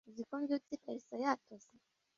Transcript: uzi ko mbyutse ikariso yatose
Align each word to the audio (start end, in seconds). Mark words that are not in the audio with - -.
uzi 0.09 0.23
ko 0.27 0.33
mbyutse 0.41 0.71
ikariso 0.77 1.13
yatose 1.23 1.71